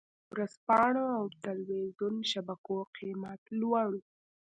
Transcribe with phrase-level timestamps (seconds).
[0.33, 3.95] ورځپاڼو او ټلویزیون شبکو قېمت لوړ و.